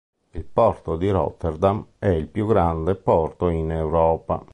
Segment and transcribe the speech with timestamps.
[0.31, 4.43] Il porto di Rotterdam è il più grande porto in Europa.